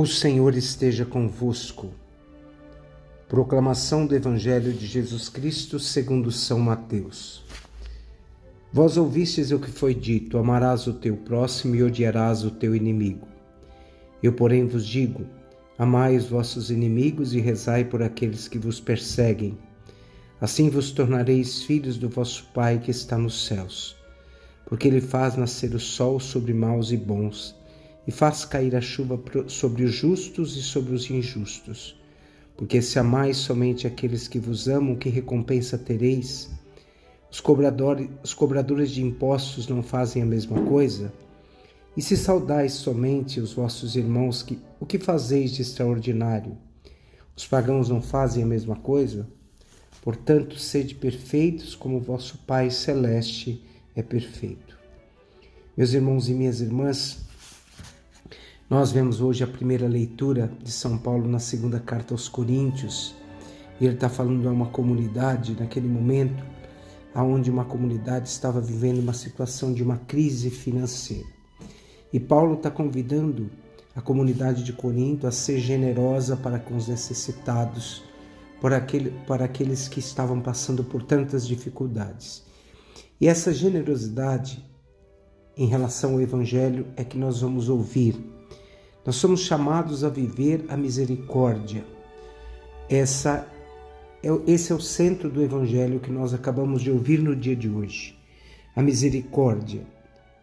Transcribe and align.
O 0.00 0.06
Senhor 0.06 0.54
esteja 0.54 1.04
convosco. 1.04 1.90
Proclamação 3.28 4.06
do 4.06 4.14
Evangelho 4.14 4.72
de 4.72 4.86
Jesus 4.86 5.28
Cristo 5.28 5.80
segundo 5.80 6.30
São 6.30 6.60
Mateus. 6.60 7.42
Vós 8.72 8.96
ouvistes 8.96 9.50
o 9.50 9.58
que 9.58 9.72
foi 9.72 9.96
dito: 9.96 10.38
amarás 10.38 10.86
o 10.86 10.92
teu 10.92 11.16
próximo 11.16 11.74
e 11.74 11.82
odiarás 11.82 12.44
o 12.44 12.50
teu 12.52 12.76
inimigo. 12.76 13.26
Eu, 14.22 14.32
porém, 14.32 14.68
vos 14.68 14.86
digo: 14.86 15.26
amai 15.76 16.16
os 16.16 16.26
vossos 16.26 16.70
inimigos 16.70 17.34
e 17.34 17.40
rezai 17.40 17.84
por 17.84 18.00
aqueles 18.00 18.46
que 18.46 18.56
vos 18.56 18.78
perseguem. 18.78 19.58
Assim 20.40 20.70
vos 20.70 20.92
tornareis 20.92 21.64
filhos 21.64 21.98
do 21.98 22.08
vosso 22.08 22.46
Pai 22.54 22.78
que 22.78 22.92
está 22.92 23.18
nos 23.18 23.46
céus, 23.46 23.96
porque 24.64 24.86
ele 24.86 25.00
faz 25.00 25.34
nascer 25.34 25.74
o 25.74 25.80
sol 25.80 26.20
sobre 26.20 26.54
maus 26.54 26.92
e 26.92 26.96
bons 26.96 27.58
e 28.08 28.10
faz 28.10 28.46
cair 28.46 28.74
a 28.74 28.80
chuva 28.80 29.20
sobre 29.48 29.84
os 29.84 29.92
justos 29.92 30.56
e 30.56 30.62
sobre 30.62 30.94
os 30.94 31.10
injustos. 31.10 31.94
Porque 32.56 32.80
se 32.80 32.98
amais 32.98 33.36
somente 33.36 33.86
aqueles 33.86 34.26
que 34.26 34.38
vos 34.38 34.66
amam, 34.66 34.96
que 34.96 35.10
recompensa 35.10 35.76
tereis? 35.76 36.48
Os 37.30 37.38
cobradores, 37.38 38.08
os 38.24 38.32
cobradores 38.32 38.92
de 38.92 39.02
impostos 39.02 39.68
não 39.68 39.82
fazem 39.82 40.22
a 40.22 40.24
mesma 40.26 40.62
coisa? 40.62 41.12
E 41.94 42.00
se 42.00 42.16
saudais 42.16 42.72
somente 42.72 43.40
os 43.40 43.52
vossos 43.52 43.94
irmãos, 43.94 44.42
que, 44.42 44.58
o 44.80 44.86
que 44.86 44.98
fazeis 44.98 45.52
de 45.52 45.60
extraordinário? 45.60 46.56
Os 47.36 47.46
pagãos 47.46 47.90
não 47.90 48.00
fazem 48.00 48.42
a 48.42 48.46
mesma 48.46 48.76
coisa? 48.76 49.28
Portanto, 50.00 50.58
sede 50.58 50.94
perfeitos 50.94 51.74
como 51.74 52.00
vosso 52.00 52.38
Pai 52.46 52.70
Celeste 52.70 53.62
é 53.94 54.02
perfeito. 54.02 54.78
Meus 55.76 55.92
irmãos 55.92 56.30
e 56.30 56.32
minhas 56.32 56.62
irmãs, 56.62 57.28
nós 58.70 58.92
vemos 58.92 59.22
hoje 59.22 59.42
a 59.42 59.46
primeira 59.46 59.88
leitura 59.88 60.52
de 60.62 60.70
São 60.70 60.98
Paulo 60.98 61.26
na 61.26 61.38
segunda 61.38 61.80
carta 61.80 62.12
aos 62.12 62.28
Coríntios. 62.28 63.14
Ele 63.80 63.94
está 63.94 64.10
falando 64.10 64.42
de 64.42 64.46
uma 64.46 64.66
comunidade 64.66 65.56
naquele 65.58 65.88
momento, 65.88 66.44
aonde 67.14 67.50
uma 67.50 67.64
comunidade 67.64 68.28
estava 68.28 68.60
vivendo 68.60 68.98
uma 68.98 69.14
situação 69.14 69.72
de 69.72 69.82
uma 69.82 69.96
crise 69.96 70.50
financeira. 70.50 71.26
E 72.12 72.20
Paulo 72.20 72.56
está 72.56 72.70
convidando 72.70 73.48
a 73.96 74.02
comunidade 74.02 74.62
de 74.62 74.74
Corinto 74.74 75.26
a 75.26 75.32
ser 75.32 75.58
generosa 75.58 76.36
para 76.36 76.58
com 76.58 76.76
os 76.76 76.88
necessitados, 76.88 78.04
para, 78.60 78.76
aquele, 78.76 79.12
para 79.26 79.46
aqueles 79.46 79.88
que 79.88 79.98
estavam 79.98 80.42
passando 80.42 80.84
por 80.84 81.02
tantas 81.02 81.46
dificuldades. 81.46 82.44
E 83.18 83.28
essa 83.28 83.50
generosidade 83.50 84.62
em 85.56 85.66
relação 85.66 86.12
ao 86.12 86.20
Evangelho 86.20 86.86
é 86.96 87.02
que 87.02 87.16
nós 87.16 87.40
vamos 87.40 87.70
ouvir 87.70 88.36
nós 89.08 89.16
somos 89.16 89.40
chamados 89.40 90.04
a 90.04 90.10
viver 90.10 90.66
a 90.68 90.76
misericórdia. 90.76 91.82
Essa 92.90 93.48
é, 94.22 94.28
esse 94.46 94.70
é 94.70 94.74
o 94.74 94.80
centro 94.82 95.30
do 95.30 95.42
evangelho 95.42 95.98
que 95.98 96.12
nós 96.12 96.34
acabamos 96.34 96.82
de 96.82 96.90
ouvir 96.90 97.18
no 97.22 97.34
dia 97.34 97.56
de 97.56 97.70
hoje. 97.70 98.14
A 98.76 98.82
misericórdia. 98.82 99.80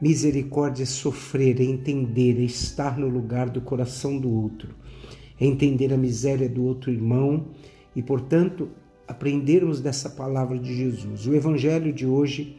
Misericórdia 0.00 0.84
é 0.84 0.86
sofrer, 0.86 1.60
é 1.60 1.64
entender, 1.64 2.38
é 2.38 2.44
estar 2.44 2.96
no 2.96 3.08
lugar 3.08 3.50
do 3.50 3.60
coração 3.60 4.16
do 4.16 4.30
outro, 4.30 4.76
é 5.40 5.44
entender 5.44 5.92
a 5.92 5.96
miséria 5.96 6.48
do 6.48 6.62
outro 6.64 6.92
irmão 6.92 7.48
e, 7.96 8.00
portanto, 8.00 8.68
aprendermos 9.08 9.80
dessa 9.80 10.08
palavra 10.08 10.56
de 10.56 10.72
Jesus. 10.72 11.26
O 11.26 11.34
evangelho 11.34 11.92
de 11.92 12.06
hoje, 12.06 12.56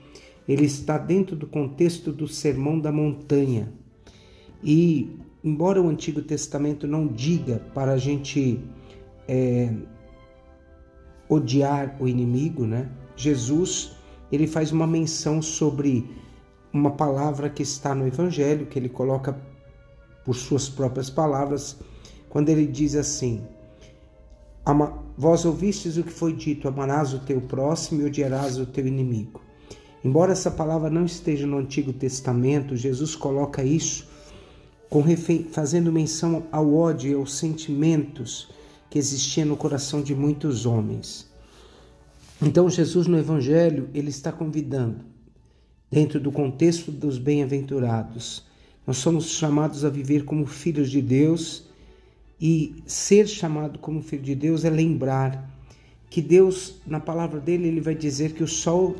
ele 0.49 0.65
está 0.65 0.97
dentro 0.97 1.33
do 1.33 1.47
contexto 1.47 2.11
do 2.11 2.27
Sermão 2.27 2.77
da 2.77 2.91
Montanha. 2.91 3.71
E 4.61 5.22
embora 5.43 5.81
o 5.81 5.89
Antigo 5.89 6.21
Testamento 6.21 6.87
não 6.87 7.07
diga 7.07 7.61
para 7.73 7.93
a 7.93 7.97
gente 7.97 8.63
é, 9.27 9.73
odiar 11.27 11.97
o 11.99 12.07
inimigo, 12.07 12.65
né? 12.65 12.89
Jesus 13.15 13.95
ele 14.31 14.47
faz 14.47 14.71
uma 14.71 14.87
menção 14.87 15.41
sobre 15.41 16.09
uma 16.71 16.91
palavra 16.91 17.49
que 17.49 17.61
está 17.61 17.93
no 17.93 18.07
Evangelho, 18.07 18.65
que 18.65 18.79
ele 18.79 18.89
coloca 18.89 19.39
por 20.25 20.33
suas 20.35 20.69
próprias 20.69 21.09
palavras, 21.09 21.77
quando 22.29 22.49
ele 22.49 22.65
diz 22.65 22.95
assim: 22.95 23.45
Vós 25.17 25.45
ouvistes 25.45 25.97
o 25.97 26.03
que 26.03 26.11
foi 26.11 26.33
dito, 26.33 26.67
amarás 26.67 27.13
o 27.13 27.19
teu 27.19 27.41
próximo 27.41 28.01
e 28.01 28.05
odiarás 28.05 28.57
o 28.57 28.65
teu 28.65 28.87
inimigo. 28.87 29.41
Embora 30.03 30.31
essa 30.31 30.49
palavra 30.49 30.89
não 30.89 31.05
esteja 31.05 31.45
no 31.45 31.57
Antigo 31.57 31.93
Testamento, 31.93 32.75
Jesus 32.75 33.15
coloca 33.15 33.63
isso 33.63 34.07
fazendo 35.51 35.91
menção 35.91 36.43
ao 36.51 36.73
ódio 36.73 37.11
e 37.11 37.13
aos 37.15 37.33
sentimentos 37.35 38.49
que 38.89 38.99
existiam 38.99 39.47
no 39.47 39.57
coração 39.57 40.01
de 40.01 40.13
muitos 40.13 40.65
homens. 40.65 41.27
Então 42.41 42.69
Jesus 42.69 43.07
no 43.07 43.17
Evangelho 43.17 43.89
ele 43.93 44.09
está 44.09 44.31
convidando, 44.31 45.03
dentro 45.89 46.19
do 46.19 46.31
contexto 46.31 46.91
dos 46.91 47.17
bem-aventurados, 47.17 48.45
nós 48.85 48.97
somos 48.97 49.29
chamados 49.29 49.85
a 49.85 49.89
viver 49.89 50.25
como 50.25 50.45
filhos 50.45 50.91
de 50.91 51.01
Deus 51.01 51.63
e 52.39 52.75
ser 52.85 53.27
chamado 53.27 53.79
como 53.79 54.01
filho 54.01 54.23
de 54.23 54.35
Deus 54.35 54.65
é 54.65 54.69
lembrar 54.69 55.49
que 56.09 56.21
Deus, 56.21 56.75
na 56.85 56.99
palavra 56.99 57.39
dele, 57.39 57.67
ele 57.67 57.81
vai 57.81 57.95
dizer 57.95 58.33
que 58.33 58.43
o 58.43 58.47
sol 58.47 58.95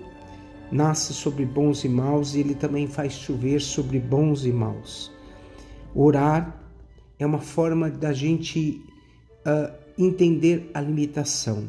nasce 0.72 1.14
sobre 1.14 1.46
bons 1.46 1.84
e 1.84 1.90
maus 1.90 2.34
e 2.34 2.40
ele 2.40 2.56
também 2.56 2.88
faz 2.88 3.14
chover 3.14 3.62
sobre 3.62 4.00
bons 4.00 4.46
e 4.46 4.52
maus. 4.52 5.12
Orar 5.96 6.60
é 7.20 7.26
uma 7.26 7.40
forma 7.40 7.90
da 7.90 8.12
gente 8.12 8.82
uh, 9.46 9.72
entender 9.98 10.72
a 10.74 10.82
limitação. 10.82 11.68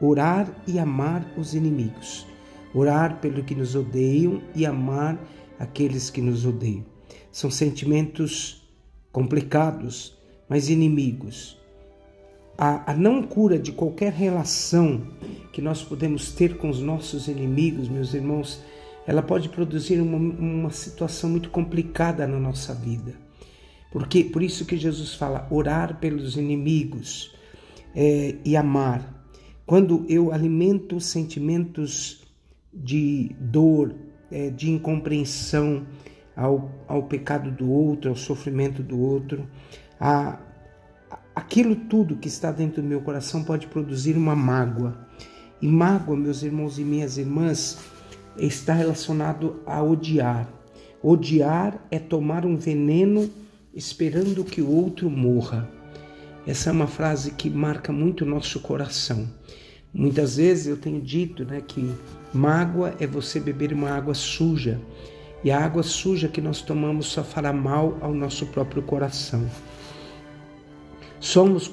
Orar 0.00 0.62
e 0.66 0.78
amar 0.78 1.26
os 1.36 1.54
inimigos. 1.54 2.26
Orar 2.72 3.20
pelo 3.20 3.42
que 3.42 3.54
nos 3.54 3.74
odeiam 3.74 4.42
e 4.54 4.64
amar 4.64 5.18
aqueles 5.58 6.10
que 6.10 6.20
nos 6.20 6.46
odeiam. 6.46 6.84
São 7.32 7.50
sentimentos 7.50 8.64
complicados, 9.10 10.16
mas 10.48 10.68
inimigos. 10.68 11.58
A, 12.56 12.92
a, 12.92 12.94
não 12.94 13.22
cura 13.22 13.58
de 13.58 13.72
qualquer 13.72 14.12
relação 14.12 15.08
que 15.52 15.60
nós 15.60 15.82
podemos 15.82 16.32
ter 16.32 16.56
com 16.56 16.68
os 16.68 16.80
nossos 16.80 17.26
inimigos, 17.26 17.88
meus 17.88 18.14
irmãos, 18.14 18.62
ela 19.06 19.22
pode 19.22 19.48
produzir 19.48 20.00
uma, 20.00 20.16
uma 20.16 20.70
situação 20.70 21.30
muito 21.30 21.50
complicada 21.50 22.26
na 22.26 22.38
nossa 22.38 22.72
vida. 22.72 23.23
Porque 23.94 24.24
por 24.24 24.42
isso 24.42 24.64
que 24.64 24.76
Jesus 24.76 25.14
fala 25.14 25.46
orar 25.52 26.00
pelos 26.00 26.36
inimigos 26.36 27.32
é, 27.94 28.34
e 28.44 28.56
amar. 28.56 29.24
Quando 29.64 30.04
eu 30.08 30.32
alimento 30.32 31.00
sentimentos 31.00 32.26
de 32.72 33.36
dor, 33.38 33.94
é, 34.32 34.50
de 34.50 34.68
incompreensão 34.68 35.86
ao, 36.34 36.72
ao 36.88 37.04
pecado 37.04 37.52
do 37.52 37.70
outro, 37.70 38.10
ao 38.10 38.16
sofrimento 38.16 38.82
do 38.82 38.98
outro, 38.98 39.46
a, 40.00 40.40
aquilo 41.32 41.76
tudo 41.76 42.16
que 42.16 42.26
está 42.26 42.50
dentro 42.50 42.82
do 42.82 42.88
meu 42.88 43.00
coração 43.00 43.44
pode 43.44 43.68
produzir 43.68 44.16
uma 44.16 44.34
mágoa. 44.34 45.06
E 45.62 45.68
mágoa, 45.68 46.16
meus 46.16 46.42
irmãos 46.42 46.80
e 46.80 46.84
minhas 46.84 47.16
irmãs, 47.16 47.78
está 48.36 48.74
relacionado 48.74 49.62
a 49.64 49.80
odiar. 49.80 50.48
Odiar 51.00 51.78
é 51.92 52.00
tomar 52.00 52.44
um 52.44 52.56
veneno 52.56 53.30
esperando 53.74 54.44
que 54.44 54.62
o 54.62 54.70
outro 54.70 55.10
morra. 55.10 55.68
Essa 56.46 56.70
é 56.70 56.72
uma 56.72 56.86
frase 56.86 57.32
que 57.32 57.50
marca 57.50 57.92
muito 57.92 58.24
o 58.24 58.28
nosso 58.28 58.60
coração. 58.60 59.28
Muitas 59.92 60.36
vezes 60.36 60.66
eu 60.66 60.76
tenho 60.76 61.00
dito 61.00 61.44
né, 61.44 61.60
que 61.60 61.92
mágoa 62.32 62.94
é 63.00 63.06
você 63.06 63.40
beber 63.40 63.72
uma 63.72 63.90
água 63.90 64.14
suja. 64.14 64.80
E 65.42 65.50
a 65.50 65.62
água 65.62 65.82
suja 65.82 66.28
que 66.28 66.40
nós 66.40 66.62
tomamos 66.62 67.06
só 67.06 67.22
fará 67.22 67.52
mal 67.52 67.98
ao 68.00 68.14
nosso 68.14 68.46
próprio 68.46 68.82
coração. 68.82 69.48
Somos 71.20 71.70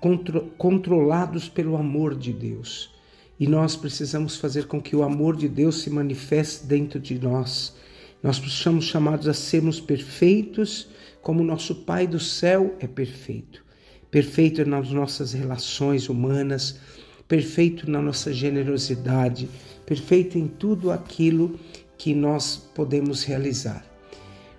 contro 0.00 0.52
controlados 0.58 1.48
pelo 1.48 1.76
amor 1.76 2.14
de 2.14 2.32
Deus. 2.32 2.90
E 3.38 3.46
nós 3.46 3.76
precisamos 3.76 4.36
fazer 4.36 4.66
com 4.66 4.80
que 4.80 4.96
o 4.96 5.02
amor 5.02 5.36
de 5.36 5.48
Deus 5.48 5.82
se 5.82 5.90
manifeste 5.90 6.66
dentro 6.66 6.98
de 6.98 7.18
nós. 7.18 7.76
Nós 8.22 8.36
somos 8.36 8.84
chamados 8.84 9.28
a 9.28 9.34
sermos 9.34 9.80
perfeitos 9.80 10.88
como 11.28 11.44
nosso 11.44 11.74
Pai 11.74 12.06
do 12.06 12.18
céu 12.18 12.74
é 12.80 12.86
perfeito. 12.86 13.62
Perfeito 14.10 14.64
nas 14.64 14.90
nossas 14.90 15.34
relações 15.34 16.08
humanas, 16.08 16.80
perfeito 17.28 17.90
na 17.90 18.00
nossa 18.00 18.32
generosidade, 18.32 19.46
perfeito 19.84 20.38
em 20.38 20.48
tudo 20.48 20.90
aquilo 20.90 21.60
que 21.98 22.14
nós 22.14 22.56
podemos 22.74 23.24
realizar. 23.24 23.84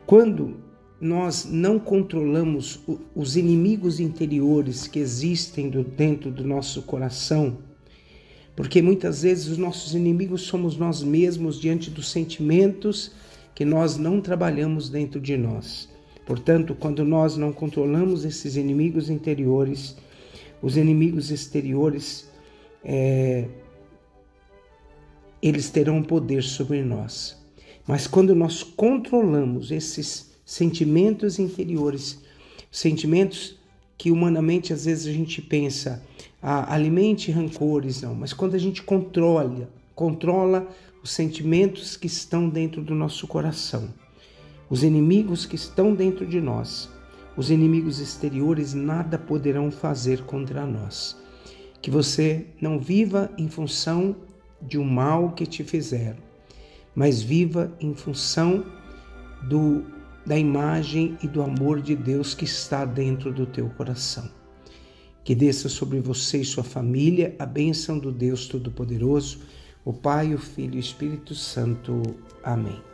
Quando 0.06 0.58
nós 1.02 1.44
não 1.44 1.80
controlamos 1.80 2.80
os 3.16 3.36
inimigos 3.36 4.00
interiores 4.00 4.88
que 4.88 5.00
existem 5.00 5.72
dentro 5.72 6.30
do 6.30 6.44
nosso 6.44 6.84
coração, 6.84 7.58
porque 8.56 8.80
muitas 8.80 9.24
vezes 9.24 9.48
os 9.48 9.58
nossos 9.58 9.96
inimigos 9.96 10.44
somos 10.44 10.78
nós 10.78 11.02
mesmos 11.02 11.60
diante 11.60 11.90
dos 11.90 12.12
sentimentos 12.12 13.12
que 13.56 13.66
nós 13.66 13.98
não 13.98 14.22
trabalhamos 14.22 14.88
dentro 14.88 15.20
de 15.20 15.36
nós. 15.36 15.90
Portanto, 16.30 16.76
quando 16.80 17.04
nós 17.04 17.36
não 17.36 17.52
controlamos 17.52 18.24
esses 18.24 18.56
inimigos 18.56 19.10
interiores, 19.10 19.98
os 20.62 20.78
inimigos 20.78 21.32
exteriores, 21.32 22.30
é, 22.86 23.48
eles 25.42 25.72
terão 25.72 26.04
poder 26.04 26.44
sobre 26.44 26.84
nós. 26.84 27.36
Mas 27.88 28.06
quando 28.06 28.36
nós 28.36 28.62
controlamos 28.62 29.72
esses 29.72 30.30
sentimentos 30.46 31.40
interiores, 31.40 32.20
sentimentos 32.72 33.58
que 33.98 34.12
humanamente 34.12 34.72
às 34.72 34.86
vezes 34.86 35.08
a 35.08 35.12
gente 35.12 35.42
pensa, 35.42 36.06
ah, 36.44 36.72
alimente 36.72 37.32
rancores, 37.32 38.04
não, 38.04 38.14
mas 38.14 38.34
quando 38.34 38.54
a 38.54 38.60
gente 38.60 38.84
controla, 38.84 39.68
controla 39.96 40.68
os 41.02 41.10
sentimentos 41.10 41.98
que 41.98 42.06
estão 42.06 42.48
dentro 42.48 42.84
do 42.84 42.94
nosso 42.94 43.26
coração, 43.26 43.90
os 44.70 44.84
inimigos 44.84 45.46
que 45.46 45.56
estão 45.56 45.94
dentro 45.94 46.26
de 46.26 46.40
nós, 46.40 46.90
os 47.36 47.50
inimigos 47.50 48.00
exteriores 48.00 48.74
nada 48.74 49.18
poderão 49.18 49.72
fazer 49.72 50.24
contra 50.24 50.66
nós. 50.66 51.18
Que 51.82 51.90
você 51.90 52.46
não 52.62 52.80
viva 52.80 53.32
em 53.38 53.48
função 53.48 54.16
de 54.62 54.78
um 54.78 54.84
mal 54.84 55.32
que 55.32 55.46
te 55.46 55.64
fizeram, 55.64 56.20
mas 56.94 57.22
viva 57.22 57.72
em 57.80 57.94
função 57.94 58.66
do 59.48 59.84
da 60.26 60.38
imagem 60.38 61.18
e 61.24 61.28
do 61.28 61.42
amor 61.42 61.82
de 61.82 61.96
Deus 61.96 62.36
que 62.36 62.46
está 62.46 62.86
dentro 62.86 63.34
do 63.34 63.48
teu 63.48 63.68
coração. 63.70 64.30
Que 65.24 65.34
desça 65.34 65.68
sobre 65.70 66.00
você 66.00 66.40
e 66.42 66.46
sua 66.46 66.64
família 66.64 67.36
a 67.40 67.48
bênção 67.48 67.98
do 67.98 68.12
Deus 68.12 68.48
Todo-Poderoso, 68.48 69.40
o 69.84 69.92
Pai, 69.92 70.36
o 70.36 70.38
Filho 70.38 70.76
e 70.76 70.78
o 70.78 70.80
Espírito 70.80 71.34
Santo. 71.34 72.02
Amém. 72.44 72.89